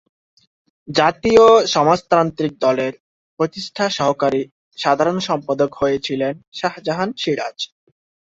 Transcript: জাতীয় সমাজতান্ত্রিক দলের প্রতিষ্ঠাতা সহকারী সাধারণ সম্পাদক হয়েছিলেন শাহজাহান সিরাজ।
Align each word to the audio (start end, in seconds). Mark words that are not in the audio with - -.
জাতীয় 0.87 1.45
সমাজতান্ত্রিক 1.67 2.53
দলের 2.59 2.93
প্রতিষ্ঠাতা 3.39 3.95
সহকারী 3.97 4.41
সাধারণ 4.77 5.17
সম্পাদক 5.19 5.71
হয়েছিলেন 5.75 6.33
শাহজাহান 6.53 7.09
সিরাজ। 7.17 7.57